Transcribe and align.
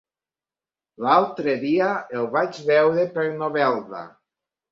L'altre 1.07 1.53
dia 1.65 1.91
el 2.21 2.25
vaig 2.37 2.59
veure 2.71 3.05
per 3.19 3.29
Novelda. 3.45 4.05